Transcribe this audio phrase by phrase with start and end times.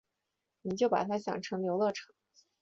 [0.63, 2.07] 你就把他想成游乐场